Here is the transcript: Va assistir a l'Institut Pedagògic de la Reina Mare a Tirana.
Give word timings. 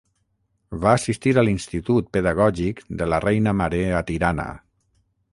Va 0.85 0.93
assistir 0.99 1.33
a 1.35 1.43
l'Institut 1.43 2.07
Pedagògic 2.17 2.81
de 3.01 3.09
la 3.13 3.19
Reina 3.27 3.53
Mare 3.59 3.83
a 3.99 4.03
Tirana. 4.11 4.47